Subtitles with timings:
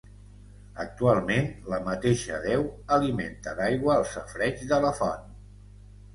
[0.83, 2.65] Actualment la mateixa deu
[2.99, 5.31] alimenta d'aigua el safareig de la font.